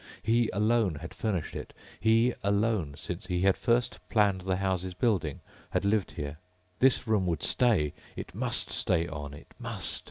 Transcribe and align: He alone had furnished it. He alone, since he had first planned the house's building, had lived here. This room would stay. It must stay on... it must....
He 0.23 0.49
alone 0.51 0.95
had 0.95 1.13
furnished 1.13 1.55
it. 1.55 1.73
He 1.99 2.33
alone, 2.43 2.95
since 2.97 3.27
he 3.27 3.41
had 3.41 3.55
first 3.55 3.99
planned 4.09 4.41
the 4.41 4.55
house's 4.55 4.95
building, 4.95 5.41
had 5.69 5.85
lived 5.85 6.13
here. 6.13 6.39
This 6.79 7.07
room 7.07 7.27
would 7.27 7.43
stay. 7.43 7.93
It 8.15 8.33
must 8.33 8.71
stay 8.71 9.07
on... 9.07 9.35
it 9.35 9.53
must.... 9.59 9.99